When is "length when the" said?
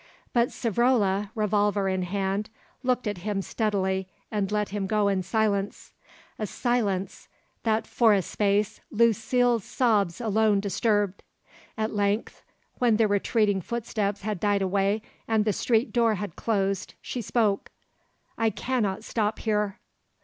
11.93-13.07